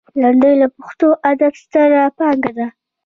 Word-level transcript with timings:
لنډۍ 0.21 0.53
د 0.61 0.63
پښتو 0.77 1.07
ادب 1.31 1.53
ستره 1.63 2.01
پانګه 2.17 2.51
ده. 2.57 2.67